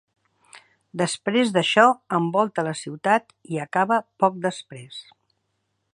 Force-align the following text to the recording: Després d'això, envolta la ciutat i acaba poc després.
Després 1.01 1.51
d'això, 1.57 1.83
envolta 2.19 2.65
la 2.69 2.73
ciutat 2.81 3.29
i 3.57 3.63
acaba 3.67 4.03
poc 4.25 4.41
després. 4.51 4.99